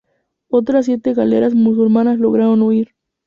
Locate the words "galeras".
1.13-1.53